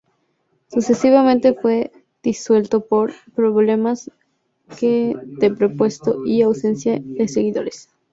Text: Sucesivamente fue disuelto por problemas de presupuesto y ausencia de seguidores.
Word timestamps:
Sucesivamente 0.71 1.53
fue 1.53 1.91
disuelto 2.23 2.83
por 2.87 3.11
problemas 3.35 4.09
de 4.81 5.53
presupuesto 5.55 6.25
y 6.25 6.41
ausencia 6.41 6.97
de 6.99 7.27
seguidores. 7.27 7.87